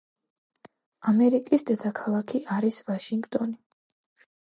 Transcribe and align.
ამერიკის 1.11 1.67
დედაქალაქი 1.69 2.43
არის 2.59 2.83
ვაშინგტონი 2.91 3.63